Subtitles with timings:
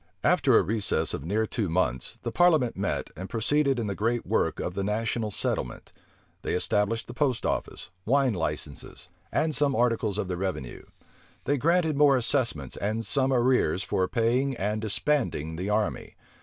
[0.23, 4.25] After a recess of near two months, the parliament met, and proceeded in the great
[4.25, 5.91] work of the national settlement.
[6.41, 10.85] They established the post office, wine licenses, and some articles of the revenue.
[11.43, 16.15] They granted more assessments, and some arrears for paying and disbanding the army.